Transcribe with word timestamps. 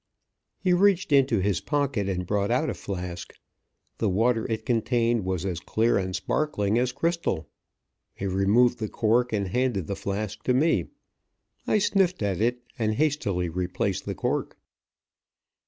He 0.57 0.73
reached 0.73 1.11
into 1.11 1.41
his 1.41 1.61
pocket, 1.61 2.09
and 2.09 2.25
brought 2.25 2.49
out 2.49 2.71
a 2.71 2.73
flask. 2.73 3.35
The 3.99 4.09
water 4.09 4.49
it 4.51 4.65
contained 4.65 5.25
was 5.25 5.45
as 5.45 5.59
clear 5.59 5.99
and 5.99 6.15
sparkling 6.15 6.79
as 6.79 6.91
crystal. 6.91 7.47
He 8.15 8.25
removed 8.25 8.79
the 8.79 8.89
cork, 8.89 9.31
and 9.31 9.49
handed 9.49 9.85
the 9.85 9.95
flask 9.95 10.41
to 10.45 10.55
me. 10.55 10.87
I 11.67 11.77
sniffed 11.77 12.23
at 12.23 12.41
it, 12.41 12.63
and 12.79 12.95
hastily 12.95 13.47
replaced 13.47 14.05
the 14.05 14.15
cork. 14.15 14.57